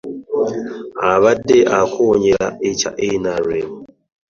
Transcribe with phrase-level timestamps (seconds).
[1.11, 2.91] Abadde akonjera ekya
[3.23, 3.69] NRM